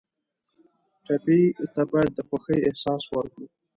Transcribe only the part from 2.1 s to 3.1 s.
د خوښۍ احساس